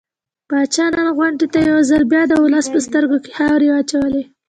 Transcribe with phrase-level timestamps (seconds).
[0.49, 4.23] پاچا نن غونډې ته يو ځل بيا د ولس په سترګو کې خاورې واچولې.